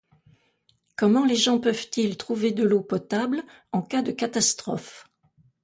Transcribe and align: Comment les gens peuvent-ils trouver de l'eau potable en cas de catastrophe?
Comment 0.95 1.25
les 1.25 1.35
gens 1.35 1.59
peuvent-ils 1.59 2.17
trouver 2.17 2.49
de 2.51 2.63
l'eau 2.63 2.81
potable 2.81 3.43
en 3.71 3.83
cas 3.83 4.01
de 4.01 4.11
catastrophe? 4.11 5.05